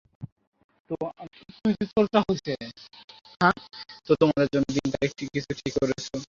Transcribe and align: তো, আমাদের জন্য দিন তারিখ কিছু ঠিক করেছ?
তো, 0.89 0.95
আমাদের 4.25 4.49
জন্য 4.53 4.67
দিন 4.75 4.87
তারিখ 4.93 5.11
কিছু 5.33 5.51
ঠিক 5.59 5.73
করেছ? 5.81 6.05